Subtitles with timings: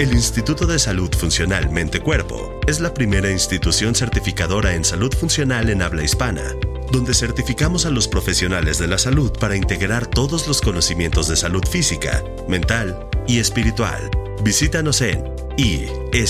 [0.00, 5.68] El Instituto de Salud Funcional Mente Cuerpo es la primera institución certificadora en salud funcional
[5.68, 6.40] en habla hispana,
[6.90, 11.62] donde certificamos a los profesionales de la salud para integrar todos los conocimientos de salud
[11.66, 14.10] física, mental y espiritual.
[14.42, 15.22] Visítanos en
[15.58, 16.22] isfmc.mx.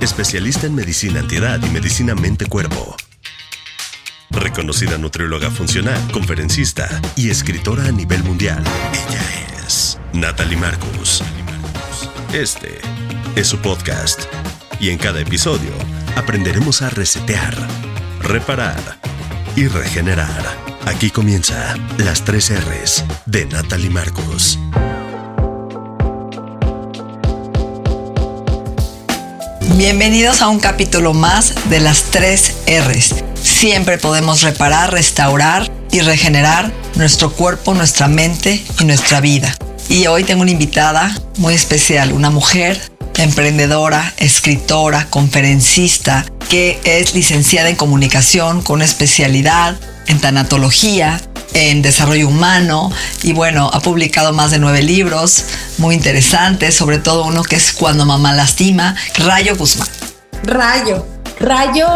[0.00, 2.94] Especialista en medicina antiedad y medicina mente-cuerpo.
[4.56, 8.64] Reconocida nutrióloga funcional, conferencista y escritora a nivel mundial.
[9.10, 9.20] Ella
[9.66, 11.22] es Natalie Marcus.
[12.32, 12.80] Este
[13.34, 14.22] es su podcast.
[14.80, 15.72] Y en cada episodio
[16.16, 17.54] aprenderemos a resetear,
[18.22, 18.80] reparar
[19.56, 20.42] y regenerar.
[20.86, 24.58] Aquí comienza las tres R's de Natalie Marcus.
[29.76, 33.25] Bienvenidos a un capítulo más de las tres R's.
[33.56, 39.56] Siempre podemos reparar, restaurar y regenerar nuestro cuerpo, nuestra mente y nuestra vida.
[39.88, 42.78] Y hoy tengo una invitada muy especial, una mujer
[43.16, 49.74] emprendedora, escritora, conferencista, que es licenciada en comunicación con especialidad
[50.06, 51.18] en tanatología,
[51.54, 55.46] en desarrollo humano y bueno, ha publicado más de nueve libros
[55.78, 59.88] muy interesantes, sobre todo uno que es Cuando mamá lastima, Rayo Guzmán.
[60.42, 61.15] Rayo.
[61.38, 61.86] Rayo,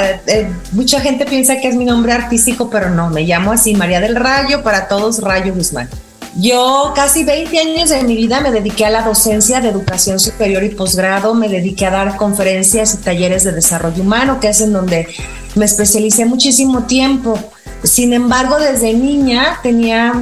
[0.00, 3.74] eh, eh, mucha gente piensa que es mi nombre artístico, pero no, me llamo así,
[3.74, 5.88] María del Rayo, para todos Rayo Guzmán.
[6.36, 10.62] Yo casi 20 años de mi vida me dediqué a la docencia de educación superior
[10.62, 14.72] y posgrado, me dediqué a dar conferencias y talleres de desarrollo humano, que es en
[14.72, 15.08] donde
[15.54, 17.38] me especialicé muchísimo tiempo.
[17.82, 20.12] Sin embargo, desde niña tenía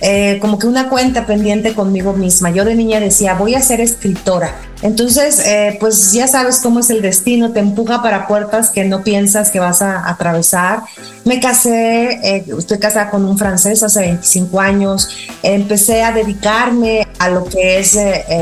[0.00, 2.50] eh, como que una cuenta pendiente conmigo misma.
[2.50, 4.54] Yo de niña decía, voy a ser escritora.
[4.82, 9.02] Entonces, eh, pues ya sabes cómo es el destino, te empuja para puertas que no
[9.02, 10.82] piensas que vas a atravesar.
[11.24, 15.08] Me casé, eh, estoy casada con un francés hace 25 años,
[15.42, 17.98] empecé a dedicarme a lo que es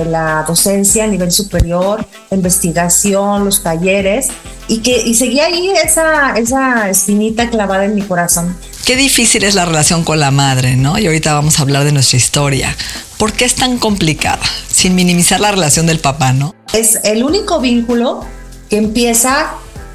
[0.07, 4.29] la docencia a nivel superior, investigación, los talleres,
[4.69, 8.57] y que y seguía ahí esa, esa espinita clavada en mi corazón.
[8.85, 10.99] Qué difícil es la relación con la madre, ¿no?
[10.99, 12.77] Y ahorita vamos a hablar de nuestra historia.
[13.17, 14.43] ¿Por qué es tan complicada?
[14.77, 16.55] Sin minimizar la relación del papá, ¿no?
[16.75, 18.27] Es el único vínculo
[18.69, 19.53] que empieza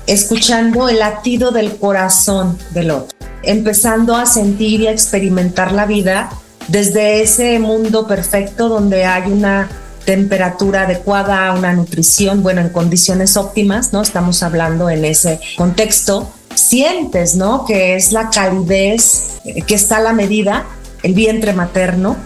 [0.07, 6.31] escuchando el latido del corazón del otro, empezando a sentir y a experimentar la vida
[6.67, 9.69] desde ese mundo perfecto donde hay una
[10.03, 14.01] temperatura adecuada, una nutrición, bueno, en condiciones óptimas, ¿no?
[14.01, 17.65] Estamos hablando en ese contexto sientes, ¿no?
[17.65, 20.65] Que es la calidez eh, que está la medida,
[21.03, 22.17] el vientre materno,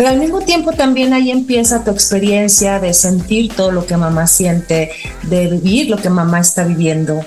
[0.00, 4.26] pero al mismo tiempo también ahí empieza tu experiencia de sentir todo lo que mamá
[4.26, 4.92] siente,
[5.24, 7.22] de vivir lo que mamá está viviendo.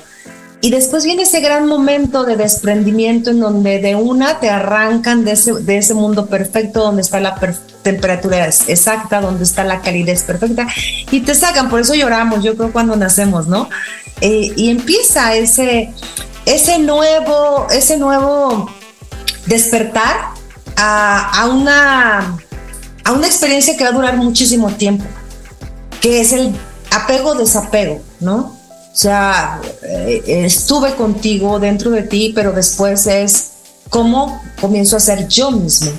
[0.59, 5.33] Y después viene ese gran momento de desprendimiento en donde de una te arrancan de
[5.33, 7.35] ese, de ese mundo perfecto donde está la
[7.83, 10.65] temperatura exacta, donde está la calidez perfecta
[11.11, 11.69] y te sacan.
[11.69, 13.69] Por eso lloramos, yo creo, cuando nacemos, ¿no?
[14.19, 15.93] Eh, y empieza ese,
[16.47, 18.67] ese nuevo, ese nuevo
[19.45, 20.33] despertar
[20.77, 22.37] a, una,
[23.03, 25.05] a una experiencia que va a durar muchísimo tiempo,
[26.01, 26.53] que es el
[26.91, 28.37] apego-desapego, ¿no?
[28.93, 33.49] O sea, eh, estuve contigo dentro de ti, pero después es
[33.89, 35.91] cómo comienzo a ser yo mismo.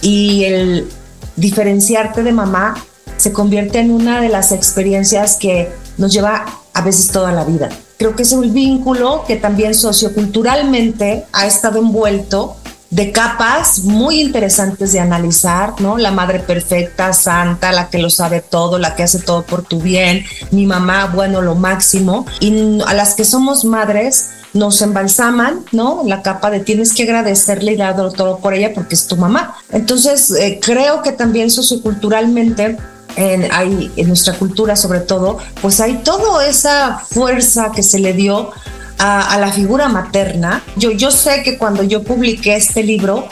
[0.00, 0.88] Y el
[1.36, 2.74] diferenciarte de mamá
[3.16, 7.68] se convierte en una de las experiencias que nos lleva a veces toda la vida.
[7.98, 12.56] Creo que es un vínculo que también socioculturalmente ha estado envuelto
[12.90, 15.98] de capas muy interesantes de analizar, ¿no?
[15.98, 19.80] La madre perfecta, santa, la que lo sabe todo, la que hace todo por tu
[19.80, 22.26] bien, mi mamá, bueno, lo máximo.
[22.40, 26.02] Y a las que somos madres nos embalsaman, ¿no?
[26.06, 29.56] La capa de tienes que agradecerle y darlo todo por ella porque es tu mamá.
[29.70, 32.76] Entonces, eh, creo que también socioculturalmente
[33.16, 38.12] en, hay, en nuestra cultura sobre todo, pues hay toda esa fuerza que se le
[38.12, 38.50] dio
[38.98, 40.62] a, la figura materna.
[40.76, 43.28] Yo, yo sé que cuando yo publiqué este libro,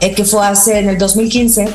[0.00, 1.68] eh, que fue hace en el 2015,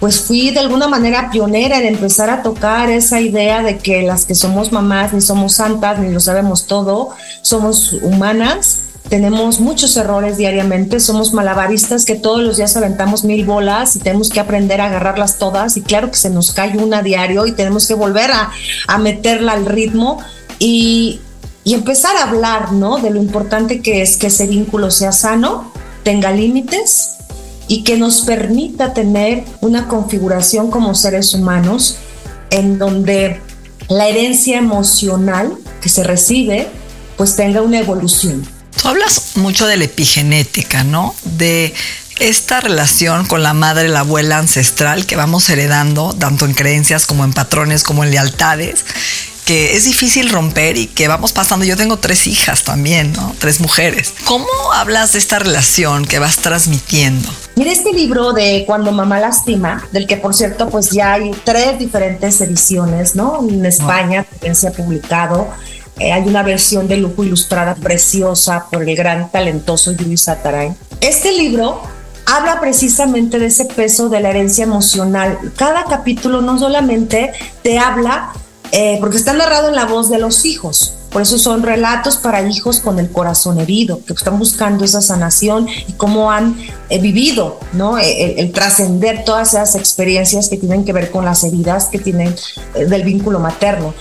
[0.00, 4.26] pues fui de alguna manera pionera en empezar a tocar esa idea de que las
[4.26, 7.10] que somos mamás ni somos santas ni lo sabemos todo,
[7.42, 13.94] somos humanas tenemos muchos errores diariamente, somos malabaristas que todos los días aventamos mil bolas
[13.94, 17.46] y tenemos que aprender a agarrarlas todas y claro que se nos cae una diario
[17.46, 18.50] y tenemos que volver a,
[18.88, 20.20] a meterla al ritmo
[20.58, 21.20] y,
[21.66, 22.98] y empezar a hablar, ¿no?
[22.98, 25.72] De lo importante que es que ese vínculo sea sano,
[26.04, 27.16] tenga límites
[27.66, 31.96] y que nos permita tener una configuración como seres humanos
[32.50, 33.40] en donde
[33.88, 36.68] la herencia emocional que se recibe
[37.16, 38.46] pues tenga una evolución.
[38.80, 41.16] Tú hablas mucho de la epigenética, ¿no?
[41.24, 41.74] De
[42.20, 47.24] esta relación con la madre, la abuela ancestral que vamos heredando, tanto en creencias como
[47.24, 48.84] en patrones, como en lealtades,
[49.46, 51.64] que es difícil romper y que vamos pasando.
[51.64, 53.32] Yo tengo tres hijas también, ¿no?
[53.38, 54.12] Tres mujeres.
[54.24, 57.28] ¿Cómo hablas de esta relación que vas transmitiendo?
[57.54, 61.78] Mira este libro de Cuando mamá lastima, del que por cierto pues ya hay tres
[61.78, 63.48] diferentes ediciones, ¿no?
[63.48, 65.48] En España también se ha publicado.
[66.00, 70.74] Eh, hay una versión de lujo ilustrada preciosa por el gran talentoso Yuri Sataray.
[71.00, 71.82] Este libro
[72.26, 75.38] habla precisamente de ese peso de la herencia emocional.
[75.56, 77.32] Cada capítulo no solamente
[77.62, 78.32] te habla,
[78.72, 82.42] eh, porque está narrado en la voz de los hijos, por eso son relatos para
[82.42, 86.56] hijos con el corazón herido, que están buscando esa sanación y cómo han
[86.88, 87.98] eh, vivido, ¿no?
[87.98, 92.34] Eh, el, trascender todas esas experiencias que tienen que ver con las heridas que tienen
[92.74, 93.94] del vínculo materno.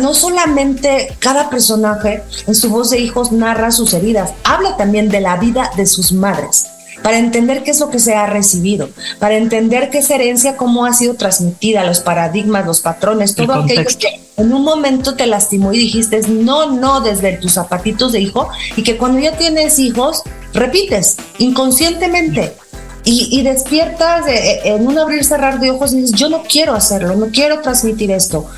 [0.00, 5.20] no solamente cada personaje en su voz de hijos narra sus heridas, habla también de
[5.20, 6.66] la vida de sus madres
[7.08, 10.84] para entender qué es lo que se ha recibido, para entender qué es herencia, cómo
[10.84, 15.72] ha sido transmitida, los paradigmas, los patrones, todo aquello que en un momento te lastimó
[15.72, 20.22] y dijiste no, no, desde tus zapatitos de hijo, y que cuando ya tienes hijos,
[20.52, 22.52] repites inconscientemente.
[23.04, 27.28] Y, despiertas en un abrir cerrar de ojos y dices, yo no quiero hacerlo, no
[27.28, 28.50] quiero transmitir esto.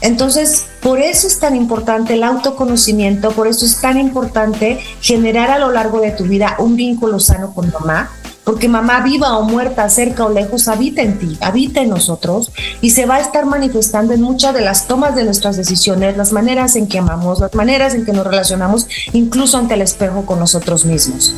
[0.00, 5.58] Entonces, por eso es tan importante el autoconocimiento, por eso es tan importante generar a
[5.58, 8.10] lo largo de tu vida un vínculo sano con mamá,
[8.44, 12.90] porque mamá viva o muerta, cerca o lejos, habita en ti, habita en nosotros y
[12.90, 16.76] se va a estar manifestando en muchas de las tomas de nuestras decisiones, las maneras
[16.76, 20.84] en que amamos, las maneras en que nos relacionamos, incluso ante el espejo con nosotros
[20.84, 21.34] mismos.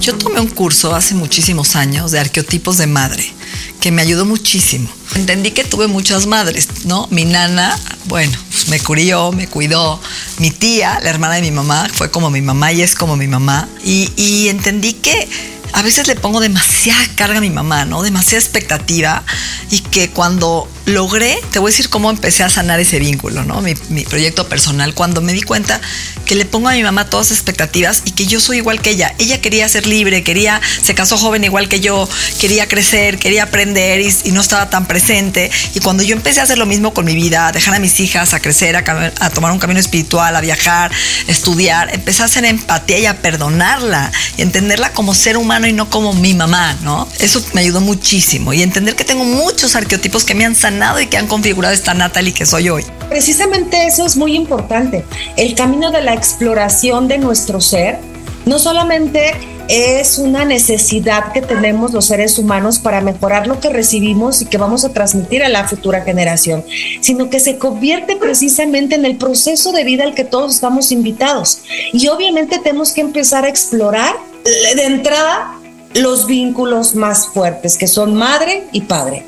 [0.00, 3.37] Yo tomé un curso hace muchísimos años de arqueotipos de madre
[3.80, 4.88] que me ayudó muchísimo.
[5.14, 7.08] Entendí que tuve muchas madres, ¿no?
[7.10, 10.00] Mi nana, bueno, pues me crió, me cuidó.
[10.38, 13.26] Mi tía, la hermana de mi mamá, fue como mi mamá y es como mi
[13.26, 13.68] mamá.
[13.84, 15.28] Y, y entendí que
[15.72, 18.02] a veces le pongo demasiada carga a mi mamá, ¿no?
[18.02, 19.24] Demasiada expectativa
[19.70, 23.60] y que cuando logré, te voy a decir cómo empecé a sanar ese vínculo, ¿no?
[23.60, 23.74] Mi,
[24.04, 25.80] proyecto personal, cuando me di cuenta
[26.24, 29.14] que le pongo a mi mamá todas expectativas y que yo soy igual que ella.
[29.18, 32.08] Ella quería ser libre, quería, se casó joven igual que yo,
[32.40, 35.50] quería crecer, quería aprender y, no estaba tan presente.
[35.74, 38.00] Y cuando yo empecé a hacer lo mismo con mi vida, a dejar a mis
[38.00, 42.26] hijas, a crecer, a, a tomar un camino espiritual, a viajar, a estudiar, empecé a
[42.26, 46.76] hacer empatía y a perdonarla y entenderla como ser humano y no como mi mamá,
[46.82, 47.08] ¿no?
[47.18, 51.06] Eso me ayudó muchísimo y entender que tengo muchos arqueotipos que me han sanado y
[51.06, 52.84] que han configurado esta Natalie que soy hoy.
[53.08, 55.04] Precisamente eso es muy importante.
[55.36, 57.98] El camino de la exploración de nuestro ser
[58.46, 59.32] no solamente
[59.68, 64.56] es una necesidad que tenemos los seres humanos para mejorar lo que recibimos y que
[64.56, 66.64] vamos a transmitir a la futura generación,
[67.00, 71.60] sino que se convierte precisamente en el proceso de vida al que todos estamos invitados.
[71.92, 74.14] Y obviamente tenemos que empezar a explorar
[74.44, 75.58] de entrada
[75.94, 79.27] los vínculos más fuertes, que son madre y padre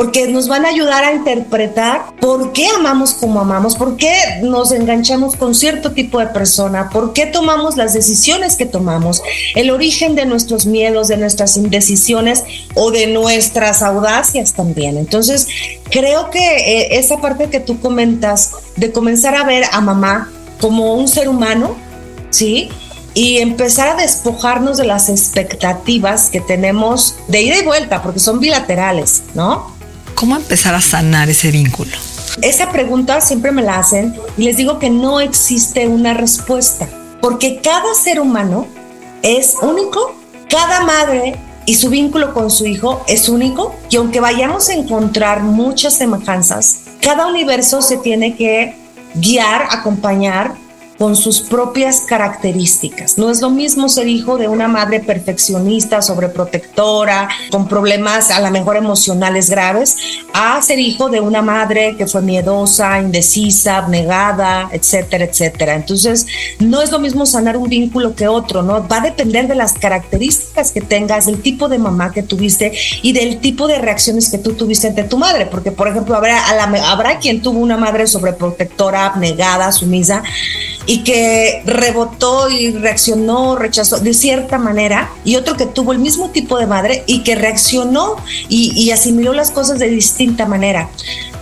[0.00, 4.72] porque nos van a ayudar a interpretar por qué amamos como amamos, por qué nos
[4.72, 9.20] enganchamos con cierto tipo de persona, por qué tomamos las decisiones que tomamos,
[9.54, 14.96] el origen de nuestros miedos, de nuestras indecisiones o de nuestras audacias también.
[14.96, 15.48] Entonces,
[15.90, 20.94] creo que eh, esa parte que tú comentas de comenzar a ver a mamá como
[20.94, 21.76] un ser humano,
[22.30, 22.70] ¿sí?
[23.12, 28.40] y empezar a despojarnos de las expectativas que tenemos de ida y vuelta, porque son
[28.40, 29.78] bilaterales, ¿no?
[30.20, 31.92] ¿Cómo empezar a sanar ese vínculo?
[32.42, 36.86] Esa pregunta siempre me la hacen y les digo que no existe una respuesta,
[37.22, 38.66] porque cada ser humano
[39.22, 40.14] es único,
[40.50, 45.42] cada madre y su vínculo con su hijo es único y aunque vayamos a encontrar
[45.42, 48.76] muchas semejanzas, cada universo se tiene que
[49.14, 50.54] guiar, acompañar
[51.00, 53.16] con sus propias características.
[53.16, 58.50] No es lo mismo ser hijo de una madre perfeccionista, sobreprotectora, con problemas a lo
[58.50, 59.96] mejor emocionales graves,
[60.34, 65.74] a ser hijo de una madre que fue miedosa, indecisa, abnegada, etcétera, etcétera.
[65.74, 66.26] Entonces,
[66.58, 68.86] no es lo mismo sanar un vínculo que otro, ¿no?
[68.86, 73.14] Va a depender de las características que tengas, del tipo de mamá que tuviste y
[73.14, 76.44] del tipo de reacciones que tú tuviste ante tu madre, porque por ejemplo, habrá,
[76.90, 80.22] habrá quien tuvo una madre sobreprotectora, abnegada, sumisa,
[80.90, 86.30] y que rebotó y reaccionó, rechazó de cierta manera, y otro que tuvo el mismo
[86.30, 88.16] tipo de madre y que reaccionó
[88.48, 90.88] y, asimiló las cosas de distinta manera.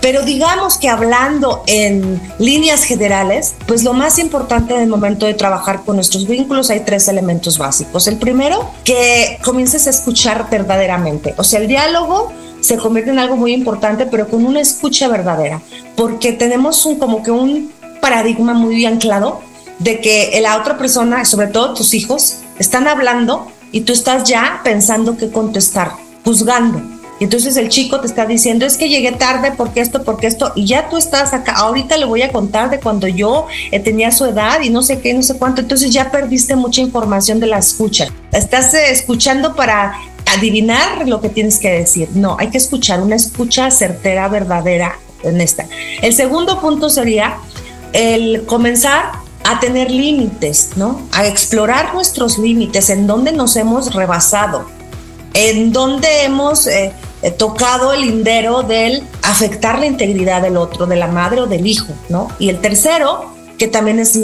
[0.01, 5.33] Pero digamos que hablando en líneas generales, pues lo más importante en el momento de
[5.33, 8.07] trabajar con nuestros vínculos hay tres elementos básicos.
[8.07, 11.33] El primero, que comiences a escuchar verdaderamente.
[11.37, 15.59] O sea, el diálogo se convierte en algo muy importante, pero con una escucha verdadera,
[15.95, 19.41] porque tenemos un, como que un paradigma muy anclado
[19.79, 24.61] de que la otra persona, sobre todo tus hijos, están hablando y tú estás ya
[24.63, 26.81] pensando qué contestar, juzgando.
[27.19, 30.53] Y entonces el chico te está diciendo, es que llegué tarde porque esto, porque esto,
[30.55, 34.11] y ya tú estás acá, ahorita le voy a contar de cuando yo eh, tenía
[34.11, 37.47] su edad y no sé qué, no sé cuánto, entonces ya perdiste mucha información de
[37.47, 38.07] la escucha.
[38.31, 39.95] Estás eh, escuchando para
[40.37, 42.09] adivinar lo que tienes que decir.
[42.13, 45.65] No, hay que escuchar, una escucha certera, verdadera, honesta.
[46.01, 47.37] El segundo punto sería
[47.93, 49.11] el comenzar
[49.43, 51.01] a tener límites, ¿no?
[51.11, 54.65] A explorar nuestros límites, en dónde nos hemos rebasado,
[55.33, 60.95] en dónde hemos eh, eh, tocado el lindero del afectar la integridad del otro, de
[60.95, 62.29] la madre o del hijo, ¿no?
[62.39, 64.19] Y el tercero, que también es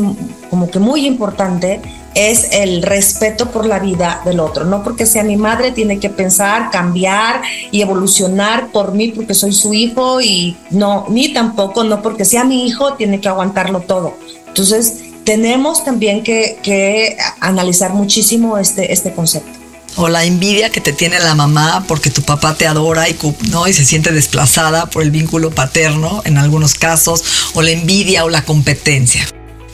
[0.50, 1.81] como que muy importante,
[2.15, 4.65] es el respeto por la vida del otro.
[4.65, 7.41] No porque sea mi madre tiene que pensar, cambiar
[7.72, 12.43] y evolucionar por mí porque soy su hijo y no, ni tampoco, no porque sea
[12.45, 14.17] mi hijo tiene que aguantarlo todo.
[14.48, 19.65] Entonces, tenemos también que, que analizar muchísimo este, este concepto
[19.98, 23.17] o la envidia que te tiene la mamá porque tu papá te adora y,
[23.50, 23.67] ¿no?
[23.67, 28.29] y se siente desplazada por el vínculo paterno en algunos casos, o la envidia o
[28.29, 29.25] la competencia.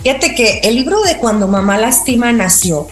[0.03, 2.88] Fíjate que el libro de Cuando mamá lastima nació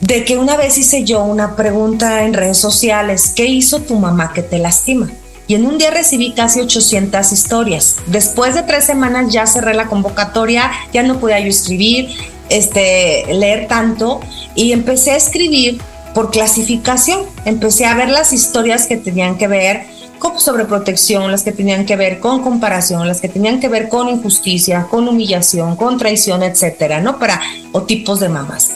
[0.00, 4.32] de que una vez hice yo una pregunta en redes sociales, ¿qué hizo tu mamá
[4.32, 5.08] que te lastima?
[5.46, 7.96] Y en un día recibí casi 800 historias.
[8.06, 12.08] Después de tres semanas ya cerré la convocatoria, ya no podía yo escribir,
[12.48, 14.20] este, leer tanto
[14.56, 15.80] y empecé a escribir
[16.14, 17.20] por clasificación.
[17.44, 19.86] Empecé a ver las historias que tenían que ver
[20.22, 24.08] con sobreprotección, las que tenían que ver con comparación, las que tenían que ver con
[24.08, 27.18] injusticia, con humillación, con traición, etcétera, ¿no?
[27.18, 27.40] Para
[27.72, 28.70] o tipos de mamás.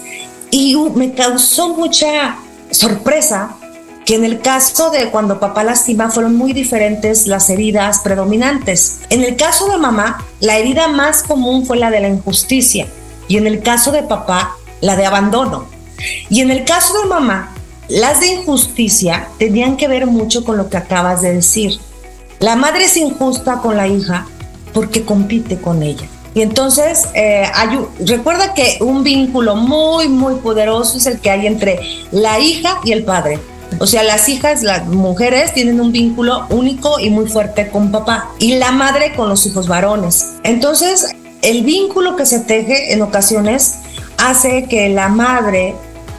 [0.50, 2.36] Y me causó mucha
[2.72, 3.54] sorpresa
[4.04, 8.98] que en el caso de cuando papá lastima fueron muy diferentes las heridas predominantes.
[9.08, 12.88] En el caso de mamá, la herida más común fue la de la injusticia
[13.28, 15.68] y en el caso de papá, la de abandono.
[16.28, 17.55] Y en el caso de mamá,
[17.88, 21.78] las de injusticia tenían que ver mucho con lo que acabas de decir.
[22.40, 24.26] La madre es injusta con la hija
[24.72, 26.06] porque compite con ella.
[26.34, 27.50] Y entonces, eh,
[28.00, 32.92] recuerda que un vínculo muy, muy poderoso es el que hay entre la hija y
[32.92, 33.38] el padre.
[33.78, 38.30] O sea, las hijas, las mujeres tienen un vínculo único y muy fuerte con papá
[38.38, 40.34] y la madre con los hijos varones.
[40.44, 43.76] Entonces, el vínculo que se teje en ocasiones
[44.18, 45.74] hace que la madre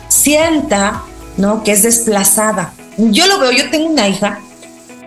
[0.08, 1.04] sienta
[1.38, 1.64] ¿no?
[1.64, 2.74] Que es desplazada.
[2.98, 4.40] Yo lo veo, yo tengo una hija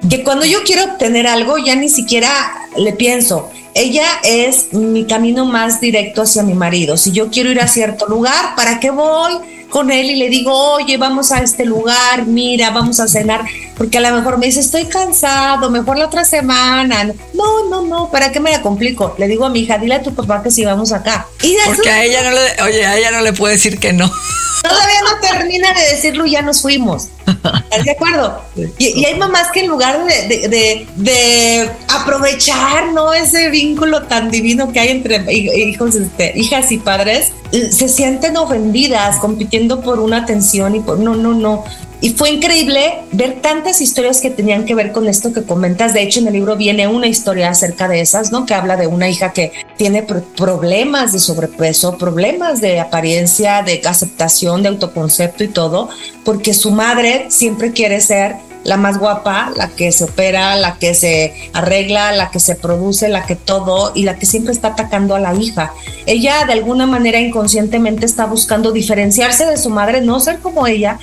[0.08, 2.30] que cuando yo quiero obtener algo ya ni siquiera
[2.76, 3.50] le pienso.
[3.75, 6.96] Ella es mi camino más directo hacia mi marido.
[6.96, 9.34] Si yo quiero ir a cierto lugar, ¿para qué voy?
[9.71, 13.45] Con él y le digo, oye, vamos a este lugar, mira, vamos a cenar,
[13.77, 17.05] porque a lo mejor me dice, estoy cansado, mejor la otra semana.
[17.33, 19.15] No, no, no, ¿para qué me la complico?
[19.17, 21.27] Le digo a mi hija, dile a tu papá que si vamos acá.
[21.43, 24.11] Y porque a ella no le, oye, a ella no le puede decir que no.
[24.62, 27.09] Todavía no termina de decirlo y ya nos fuimos.
[27.27, 28.43] ¿Estás de acuerdo?
[28.79, 33.12] Y, hay mamás que en lugar de, de, aprovechar ¿no?
[33.12, 35.97] ese vínculo tan divino que hay entre hijos,
[36.35, 41.64] hijas y padres, se sienten ofendidas compitiendo por una atención y por no, no, no.
[42.02, 45.92] Y fue increíble ver tantas historias que tenían que ver con esto que comentas.
[45.92, 48.47] De hecho, en el libro viene una historia acerca de esas, ¿no?
[48.47, 54.62] Que habla de una hija que tiene problemas de sobrepeso, problemas de apariencia, de aceptación,
[54.62, 55.90] de autoconcepto y todo,
[56.25, 60.95] porque su madre siempre quiere ser la más guapa, la que se opera, la que
[60.95, 65.14] se arregla, la que se produce, la que todo y la que siempre está atacando
[65.14, 65.73] a la hija.
[66.07, 70.99] Ella de alguna manera inconscientemente está buscando diferenciarse de su madre, no ser como ella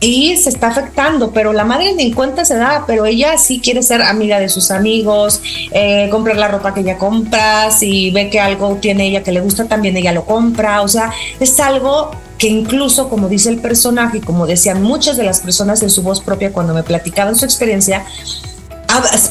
[0.00, 3.60] y se está afectando, pero la madre ni en cuenta se da, pero ella sí
[3.60, 5.40] quiere ser amiga de sus amigos,
[5.72, 9.40] eh, comprar la ropa que ella compra, si ve que algo tiene ella que le
[9.40, 14.20] gusta, también ella lo compra, o sea, es algo que incluso, como dice el personaje,
[14.20, 18.04] como decían muchas de las personas en su voz propia cuando me platicaban su experiencia,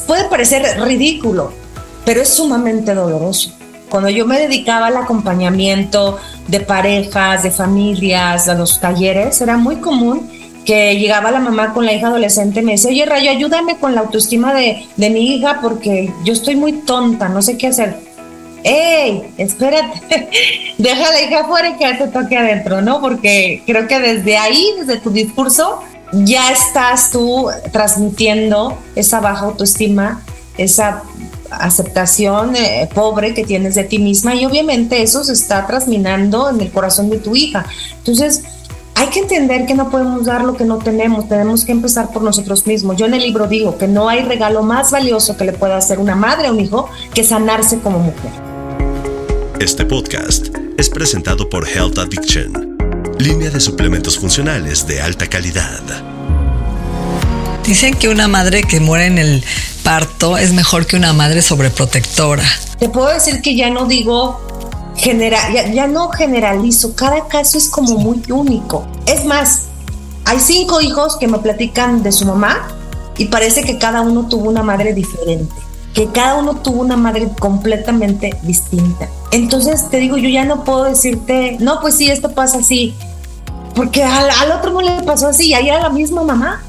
[0.07, 1.53] puede parecer ridículo,
[2.05, 3.51] pero es sumamente doloroso.
[3.89, 6.17] Cuando yo me dedicaba al acompañamiento
[6.48, 10.27] de parejas, de familias, a los talleres, era muy común
[10.65, 14.01] que llegaba la mamá con la hija adolescente me decía, oye Rayo, ayúdame con la
[14.01, 17.95] autoestima de, de mi hija porque yo estoy muy tonta, no sé qué hacer.
[18.63, 19.31] ¡Ey!
[19.38, 20.27] Espérate,
[20.79, 23.00] déjala hija afuera y que te toque adentro, ¿no?
[23.00, 30.24] Porque creo que desde ahí, desde tu discurso, ya estás tú transmitiendo esa baja autoestima,
[30.57, 31.03] esa
[31.51, 36.60] aceptación eh, pobre que tienes de ti misma y obviamente eso se está transminando en
[36.60, 37.65] el corazón de tu hija.
[37.98, 38.43] Entonces,
[38.95, 42.23] hay que entender que no podemos dar lo que no tenemos, tenemos que empezar por
[42.23, 42.95] nosotros mismos.
[42.95, 45.99] Yo en el libro digo que no hay regalo más valioso que le pueda hacer
[45.99, 48.31] una madre a un hijo que sanarse como mujer.
[49.59, 50.47] Este podcast
[50.77, 52.77] es presentado por Health Addiction,
[53.19, 55.81] línea de suplementos funcionales de alta calidad.
[57.65, 59.43] Dicen que una madre que muere en el
[59.83, 62.45] parto es mejor que una madre sobreprotectora.
[62.79, 64.44] Te puedo decir que ya no digo
[64.95, 68.85] general, ya, no generalizo, cada caso es como muy único.
[69.05, 69.63] Es más,
[70.25, 72.67] hay cinco hijos que me platican de su mamá
[73.17, 75.53] y parece que cada uno tuvo una madre diferente,
[75.93, 79.09] que cada uno tuvo una madre completamente distinta.
[79.31, 82.95] Entonces te digo, yo ya no puedo decirte, no, pues sí, esto pasa así,
[83.75, 86.63] porque al, al otro no le pasó así, ahí era la misma mamá.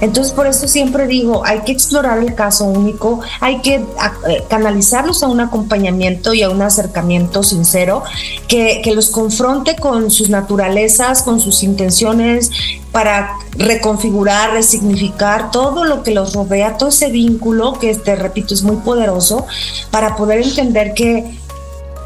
[0.00, 5.22] Entonces, por eso siempre digo, hay que explorar el caso único, hay que eh, canalizarlos
[5.22, 8.02] a un acompañamiento y a un acercamiento sincero
[8.46, 12.50] que, los confronte con sus naturalezas, con sus intenciones,
[12.92, 18.62] para reconfigurar, resignificar todo lo que los rodea, todo ese vínculo que, te repito, es
[18.62, 19.46] muy poderoso,
[19.90, 21.38] para poder entender que,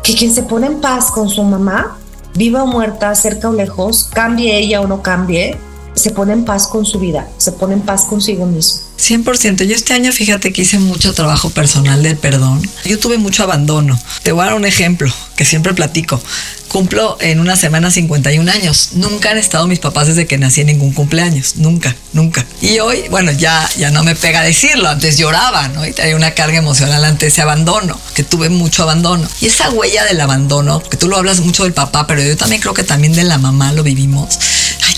[0.02, 1.98] que quien se pone en paz con su mamá,
[2.34, 5.58] viva o muerta, cerca o lejos, cambie ella o no cambie,
[6.00, 8.80] se pone en paz con su vida, se pone en paz consigo mismo.
[9.00, 9.64] 100%.
[9.64, 12.60] Yo este año, fíjate que hice mucho trabajo personal del perdón.
[12.84, 13.98] Yo tuve mucho abandono.
[14.22, 16.20] Te voy a dar un ejemplo que siempre platico.
[16.68, 18.90] Cumplo en una semana 51 años.
[18.92, 21.56] Nunca han estado mis papás desde que nací en ningún cumpleaños.
[21.56, 22.44] Nunca, nunca.
[22.60, 24.88] Y hoy, bueno, ya, ya no me pega decirlo.
[24.88, 25.84] Antes lloraba, ¿no?
[25.84, 29.26] Y traía una carga emocional ante ese abandono, que tuve mucho abandono.
[29.40, 32.60] Y esa huella del abandono, que tú lo hablas mucho del papá, pero yo también
[32.60, 34.38] creo que también de la mamá lo vivimos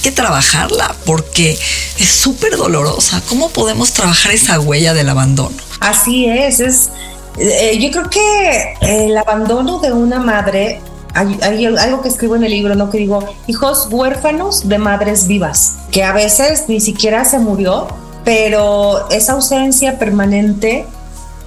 [0.03, 1.59] que trabajarla porque
[1.99, 3.23] es súper dolorosa.
[3.29, 5.57] ¿Cómo podemos trabajar esa huella del abandono?
[5.81, 6.91] Así es, es
[7.39, 10.81] eh, yo creo que el abandono de una madre,
[11.15, 12.91] hay, algo que escribo en el libro, ¿no?
[12.91, 17.89] Que digo, hijos huérfanos de madres vivas, que a veces ni siquiera se murió,
[18.25, 20.87] pero esa ausencia permanente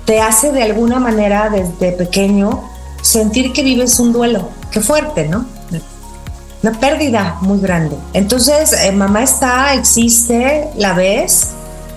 [0.05, 2.69] te hace de alguna manera desde pequeño
[3.01, 4.49] sentir que vives un duelo.
[4.71, 5.45] Qué fuerte, ¿no?
[6.65, 7.95] Una pérdida muy grande.
[8.13, 11.49] Entonces, eh, mamá está, existe, la ves,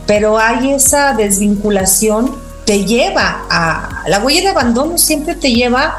[0.06, 5.96] pero hay esa desvinculación, te lleva a, la huella de abandono siempre te lleva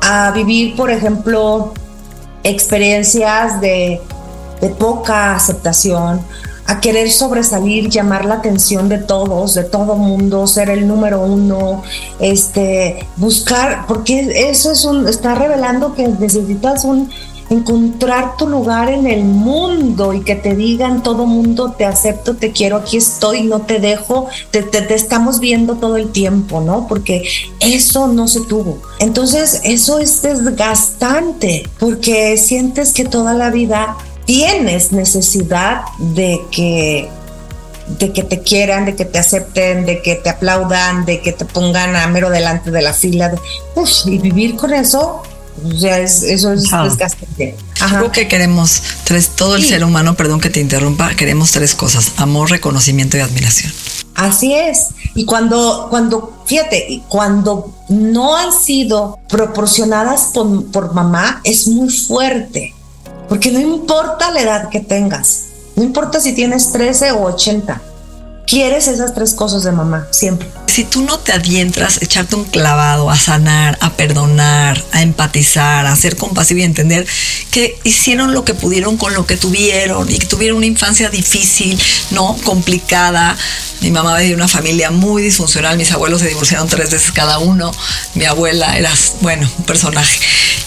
[0.00, 1.74] a vivir, por ejemplo,
[2.44, 4.00] experiencias de,
[4.62, 6.22] de poca aceptación,
[6.68, 11.82] a querer sobresalir, llamar la atención de todos, de todo mundo, ser el número uno,
[12.20, 17.10] este, buscar, porque eso es un, está revelando que necesitas un
[17.50, 22.52] encontrar tu lugar en el mundo y que te digan todo mundo te acepto, te
[22.52, 26.86] quiero, aquí estoy, no te dejo, te, te, estamos viendo todo el tiempo, ¿no?
[26.86, 27.26] Porque
[27.60, 28.82] eso no se tuvo.
[28.98, 37.08] Entonces eso es desgastante porque sientes que toda la vida tienes necesidad de que
[37.98, 41.46] de que te quieran, de que te acepten, de que te aplaudan, de que te
[41.46, 43.32] pongan a mero delante de la fila.
[44.04, 45.22] y vivir con eso
[45.64, 47.56] o sea, eso es desgastante.
[47.74, 52.12] Creo que queremos tres, todo el ser humano, perdón que te interrumpa, queremos tres cosas:
[52.16, 53.72] amor, reconocimiento y admiración.
[54.14, 54.88] Así es.
[55.14, 62.74] Y cuando, cuando, fíjate, cuando no han sido proporcionadas por, por mamá, es muy fuerte.
[63.28, 65.44] Porque no importa la edad que tengas,
[65.76, 67.80] no importa si tienes 13 o 80,
[68.46, 70.48] quieres esas tres cosas de mamá, siempre.
[70.68, 75.96] Si tú no te adientras, echarte un clavado, a sanar, a perdonar, a empatizar, a
[75.96, 77.06] ser compasivo y entender
[77.50, 81.80] que hicieron lo que pudieron con lo que tuvieron y que tuvieron una infancia difícil,
[82.10, 83.36] no complicada,
[83.80, 87.38] mi mamá venía de una familia muy disfuncional, mis abuelos se divorciaron tres veces cada
[87.38, 87.72] uno,
[88.14, 90.20] mi abuela era, bueno, un personaje.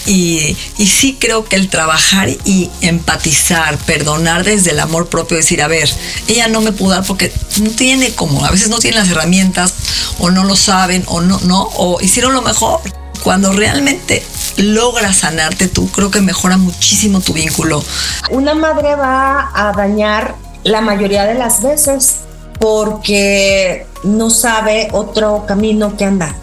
[0.06, 5.62] Y, y sí creo que el trabajar y empatizar, perdonar desde el amor propio, decir,
[5.62, 5.88] a ver,
[6.26, 9.74] ella no me pudo dar porque no tiene como, a veces no tiene las herramientas
[10.18, 12.80] o no lo saben o no, no, o hicieron lo mejor.
[13.22, 14.24] Cuando realmente
[14.56, 17.84] logras sanarte tú, creo que mejora muchísimo tu vínculo.
[18.30, 22.16] Una madre va a dañar la mayoría de las veces
[22.58, 26.34] porque no sabe otro camino que andar.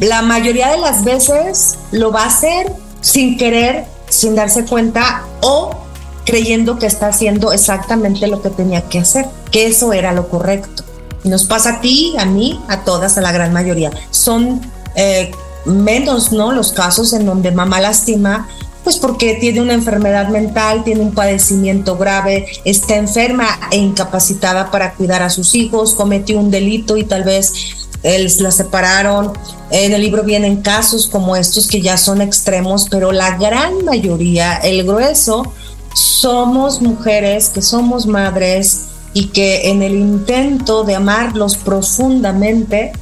[0.00, 5.84] La mayoría de las veces lo va a hacer sin querer, sin darse cuenta o
[6.24, 10.84] creyendo que está haciendo exactamente lo que tenía que hacer, que eso era lo correcto.
[11.24, 13.90] Nos pasa a ti, a mí, a todas, a la gran mayoría.
[14.10, 14.60] Son
[14.94, 15.30] eh,
[15.64, 16.52] menos, ¿no?
[16.52, 18.48] Los casos en donde mamá lastima,
[18.84, 24.92] pues porque tiene una enfermedad mental, tiene un padecimiento grave, está enferma e incapacitada para
[24.92, 27.54] cuidar a sus hijos, cometió un delito y tal vez
[28.02, 29.32] él, la separaron.
[29.70, 34.56] En el libro vienen casos como estos que ya son extremos, pero la gran mayoría,
[34.56, 35.50] el grueso,
[35.94, 42.92] somos mujeres que somos madres y que en el intento de amarlos profundamente,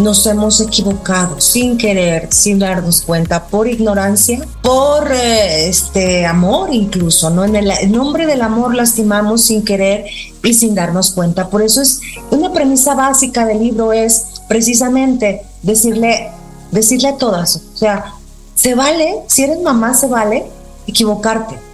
[0.00, 7.30] nos hemos equivocado sin querer, sin darnos cuenta, por ignorancia, por eh, este amor incluso,
[7.30, 7.44] ¿no?
[7.44, 10.06] En el, nombre del amor lastimamos sin querer
[10.42, 11.48] y sin darnos cuenta.
[11.48, 16.30] Por eso es una premisa básica del libro es precisamente decirle,
[16.70, 18.14] decirle a todas, o sea,
[18.54, 20.46] se vale, si eres mamá, se vale
[20.86, 21.69] equivocarte.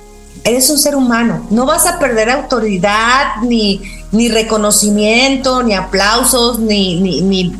[0.46, 3.82] Eres un ser humano, no vas a perder autoridad, ni,
[4.12, 7.52] ni reconocimiento, ni aplausos, ni, ni,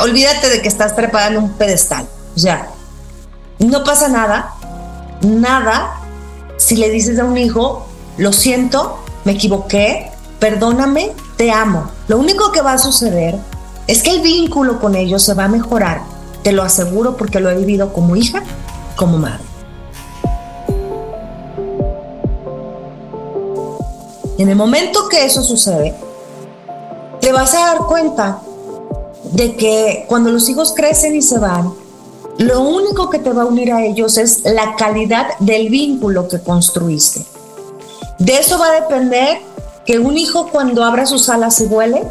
[0.00, 2.08] olvídate de que estás preparando un pedestal.
[2.34, 2.70] O sea,
[3.58, 4.54] no pasa nada,
[5.20, 5.92] nada,
[6.56, 11.90] si le dices a un hijo, lo siento, me equivoqué, perdóname, te amo.
[12.08, 13.36] Lo único que va a suceder
[13.86, 16.00] es que el vínculo con ellos se va a mejorar.
[16.42, 18.42] Te lo aseguro porque lo he vivido como hija,
[18.96, 19.45] como madre.
[24.38, 25.94] En el momento que eso sucede,
[27.20, 28.40] te vas a dar cuenta
[29.32, 31.72] de que cuando los hijos crecen y se van,
[32.38, 36.40] lo único que te va a unir a ellos es la calidad del vínculo que
[36.40, 37.22] construiste.
[38.18, 39.38] De eso va a depender
[39.86, 42.02] que un hijo cuando abra sus alas y vuele,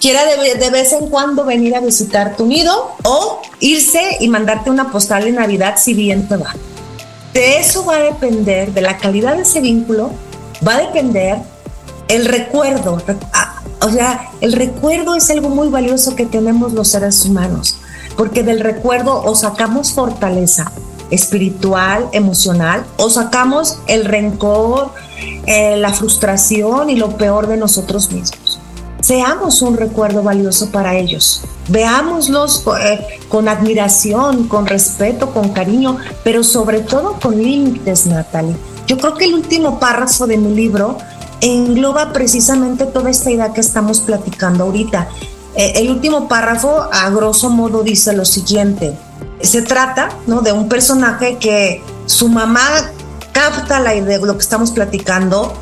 [0.00, 4.90] quiera de, vez en cuando venir a visitar tu nido o irse y mandarte una
[4.90, 6.54] postal de Navidad si bien te va.
[7.34, 10.10] De eso va a depender, de la calidad de ese vínculo,
[10.66, 11.38] va a depender
[12.08, 12.98] el recuerdo,
[13.80, 17.76] o sea, el recuerdo es algo muy valioso que tenemos los seres humanos,
[18.16, 20.72] porque del recuerdo o sacamos fortaleza
[21.10, 24.92] espiritual, emocional, o sacamos el rencor,
[25.46, 28.60] eh, la frustración y lo peor de nosotros mismos.
[29.00, 31.42] Seamos un recuerdo valioso para ellos.
[31.68, 38.56] Veámoslos eh, con admiración, con respeto, con cariño, pero sobre todo con límites, Natalie.
[38.86, 40.98] Yo creo que el último párrafo de mi libro
[41.40, 45.08] engloba precisamente toda esta idea que estamos platicando ahorita.
[45.54, 48.96] Eh, el último párrafo, a grosso modo, dice lo siguiente.
[49.40, 50.40] Se trata ¿no?
[50.40, 52.90] de un personaje que su mamá
[53.32, 55.54] capta la idea de lo que estamos platicando,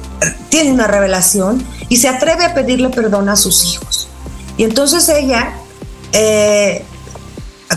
[0.48, 4.08] tiene una revelación y se atreve a pedirle perdón a sus hijos.
[4.56, 5.54] Y entonces ella
[6.12, 6.84] eh,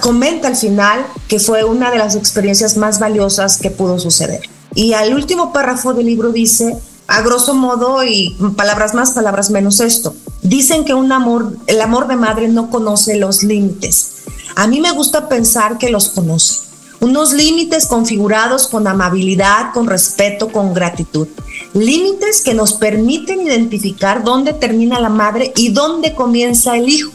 [0.02, 4.42] comenta al final que fue una de las experiencias más valiosas que pudo suceder.
[4.74, 6.78] Y al último párrafo del libro dice,
[7.10, 10.14] a grosso modo y palabras más, palabras menos esto.
[10.44, 14.12] Dicen que un amor, el amor de madre no conoce los límites.
[14.56, 16.60] A mí me gusta pensar que los conoce.
[17.00, 21.28] Unos límites configurados con amabilidad, con respeto, con gratitud.
[21.74, 27.12] Límites que nos permiten identificar dónde termina la madre y dónde comienza el hijo.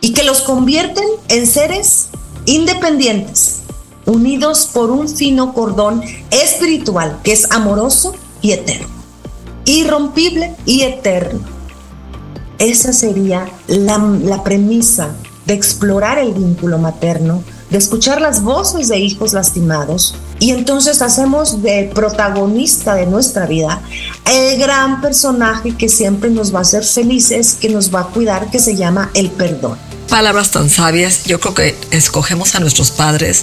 [0.00, 2.10] Y que los convierten en seres
[2.44, 3.62] independientes,
[4.06, 8.97] unidos por un fino cordón espiritual que es amoroso y eterno
[9.68, 11.40] irrompible y eterno.
[12.58, 15.10] Esa sería la, premisa
[15.44, 21.62] de explorar el vínculo materno, de escuchar las voces de hijos lastimados y entonces hacemos
[21.62, 23.82] de protagonista de nuestra vida
[24.24, 28.50] el gran personaje que siempre nos va a hacer felices, que nos va a cuidar,
[28.50, 29.78] que se llama el perdón.
[30.08, 33.42] Palabras tan sabias, yo creo que escogemos a nuestros padres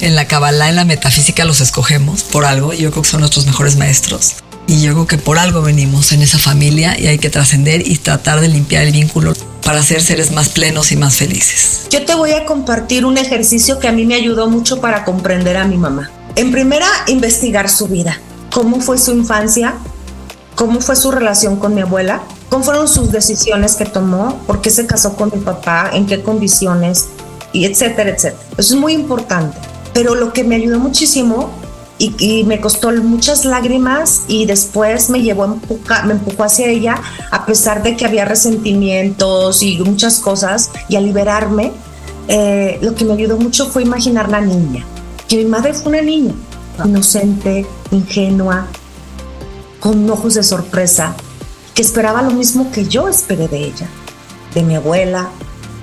[0.00, 3.46] en la Kabbalah, en la metafísica los escogemos por algo, yo creo que son nuestros
[3.46, 4.34] mejores maestros.
[4.66, 7.96] Y yo creo que por algo venimos en esa familia y hay que trascender y
[7.96, 11.86] tratar de limpiar el vínculo para ser seres más plenos y más felices.
[11.90, 15.56] Yo te voy a compartir un ejercicio que a mí me ayudó mucho para comprender
[15.56, 16.10] a mi mamá.
[16.36, 18.18] En primera, investigar su vida.
[18.50, 19.74] ¿Cómo fue su infancia?
[20.54, 22.22] ¿Cómo fue su relación con mi abuela?
[22.48, 24.38] ¿Cómo fueron sus decisiones que tomó?
[24.46, 25.90] ¿Por qué se casó con mi papá?
[25.92, 27.08] ¿En qué condiciones?
[27.52, 28.42] Y etcétera, etcétera.
[28.58, 29.56] Eso es muy importante.
[29.94, 31.50] Pero lo que me ayudó muchísimo
[32.02, 35.60] y, me costó muchas lágrimas y después me llevó,
[36.04, 41.00] me empujó hacia ella a pesar de que había resentimientos y muchas cosas y a
[41.00, 41.72] liberarme,
[42.26, 44.84] eh, lo que me ayudó mucho fue imaginar la niña,
[45.28, 46.34] que mi madre fue una niña
[46.84, 48.66] inocente, ingenua,
[49.78, 51.14] con ojos de sorpresa,
[51.74, 53.86] que esperaba lo mismo que yo esperé de ella,
[54.54, 55.28] de mi abuela,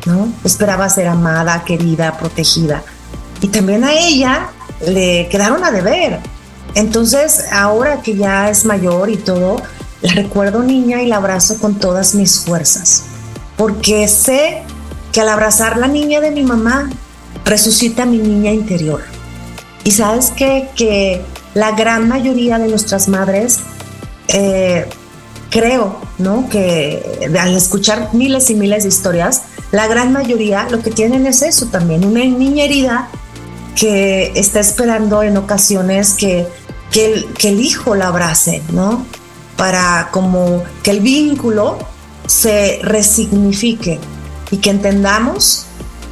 [0.06, 0.32] ¿no?
[0.44, 2.84] Esperaba ser amada, querida, protegida.
[3.42, 4.50] Y también a ella
[4.86, 6.20] le quedaron a deber.
[6.76, 9.62] Entonces, ahora que ya es mayor y todo,
[10.02, 13.04] la recuerdo niña y la abrazo con todas mis fuerzas,
[13.58, 14.62] porque sé
[15.12, 16.90] que al abrazar la niña de mi mamá,
[17.46, 19.02] resucita mi niña interior.
[19.84, 20.70] Y sabes qué?
[20.76, 21.22] que
[21.54, 23.60] la gran mayoría de nuestras madres,
[24.28, 24.88] eh,
[25.50, 26.48] creo, ¿no?
[26.50, 31.42] Que al escuchar miles y miles de historias, la gran mayoría lo que tienen es
[31.42, 33.10] eso también, una niña herida
[33.80, 36.46] que está esperando en ocasiones que,
[36.92, 39.06] que, el, el hijo la abrace, ¿no?
[39.56, 41.78] Para como que el vínculo
[42.28, 44.00] se resignifique
[44.52, 45.66] y que entendamos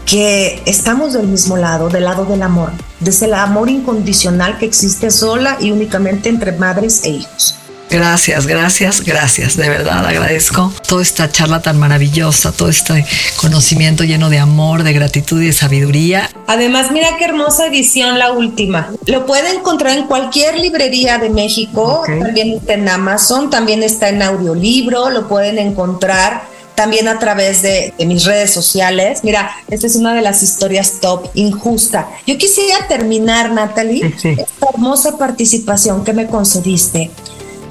[0.06, 5.12] que estamos del mismo lado, del lado del amor, desde el amor incondicional que existe
[5.12, 7.56] sola y únicamente entre madres e hijos.
[7.90, 9.56] Gracias, gracias, gracias.
[9.56, 13.06] De verdad agradezco toda esta charla tan maravillosa, todo este
[13.38, 16.30] conocimiento lleno de amor, de gratitud y de sabiduría.
[16.48, 18.92] Además, mira qué hermosa edición la última.
[19.06, 24.22] Lo puede encontrar en cualquier librería de México, también está en Amazon, también está en
[24.22, 26.44] audiolibro, lo pueden encontrar
[26.76, 29.22] también a través de, mis redes sociales.
[29.24, 32.08] Mira, esta es una de las historias top, injusta.
[32.28, 37.10] Yo quisiera terminar, Natalie, esta hermosa participación que me concediste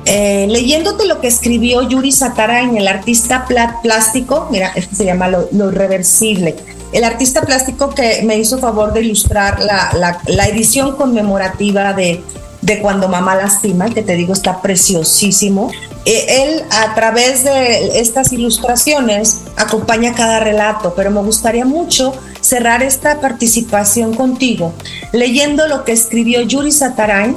[0.07, 2.14] eh, leyéndote lo que escribió Yuri
[2.62, 3.45] en el artista
[3.83, 6.55] plástico, mira, este se llama lo, irreversible,
[6.92, 12.23] el artista plástico que me hizo favor de ilustrar la, edición conmemorativa de,
[12.62, 15.73] de, Cuando Mamá Lastima, que te digo está preciosísimo.
[16.05, 22.85] Eh, él a través de estas ilustraciones acompaña cada relato, pero me gustaría mucho cerrar
[22.85, 24.73] esta participación contigo
[25.11, 27.37] leyendo lo que escribió Yuri Satarain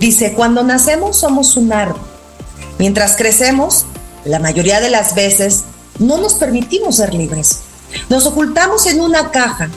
[0.00, 2.00] Dice, cuando nacemos somos un árbol.
[2.78, 3.84] Mientras crecemos,
[4.24, 5.64] la mayoría de las veces
[5.98, 7.60] no nos permitimos ser libres.
[8.08, 9.68] Nos ocultamos en una caja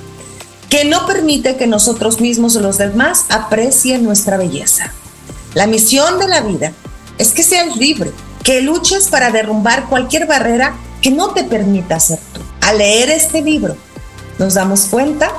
[0.69, 4.93] que no permite que nosotros mismos o los demás aprecien nuestra belleza.
[5.53, 6.71] La misión de la vida
[7.17, 8.11] es que seas libre,
[8.43, 12.41] que luches para derrumbar cualquier barrera que no te permita ser tú.
[12.61, 13.75] Al leer este libro,
[14.37, 15.31] nos damos cuenta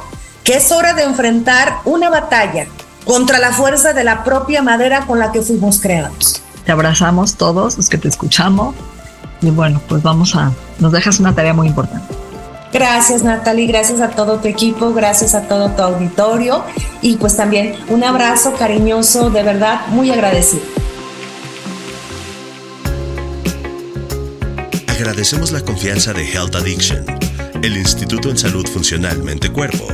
[0.44, 2.66] que es hora de enfrentar una batalla
[3.04, 6.42] contra la fuerza de la propia madera con la que fuimos creados.
[6.64, 8.74] Te abrazamos todos los que te escuchamos
[9.40, 12.14] y bueno, pues vamos a, nos dejas una tarea muy importante.
[12.72, 16.64] Gracias Natalie, gracias a todo tu equipo, gracias a todo tu auditorio
[17.02, 20.62] y pues también un abrazo cariñoso, de verdad, muy agradecido.
[24.88, 27.04] Agradecemos la confianza de Health Addiction,
[27.62, 29.88] el Instituto en Salud Funcional Mente Cuerpo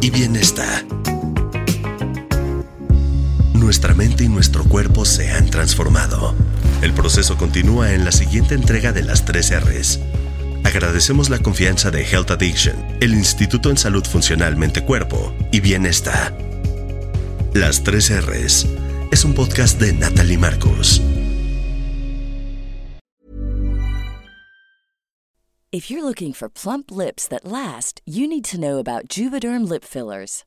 [0.00, 0.97] y Bienestar
[3.68, 6.34] nuestra mente y nuestro cuerpo se han transformado.
[6.80, 10.00] El proceso continúa en la siguiente entrega de las 3 R's.
[10.64, 16.34] Agradecemos la confianza de Health Addiction, el Instituto en Salud Funcional Mente Cuerpo y Bienestar.
[17.52, 18.66] Las 3 R's
[19.10, 21.02] es un podcast de Natalie Marcos.
[25.70, 29.84] If you're looking for plump lips that last, you need to know about Juvederm lip
[29.84, 30.46] fillers.